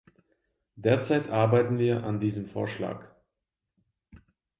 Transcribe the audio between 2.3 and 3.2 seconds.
Vorschlag.